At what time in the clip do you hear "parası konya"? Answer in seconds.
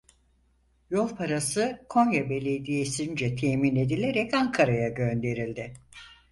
1.15-2.29